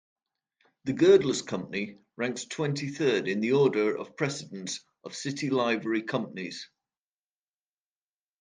[0.85, 6.67] The Girdlers' Company ranks twenty-third in the order of precedence of City Livery Companies.